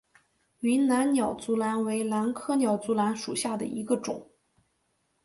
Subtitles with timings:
[0.61, 4.31] 云南鸟足兰为兰科鸟足兰属下的一个种。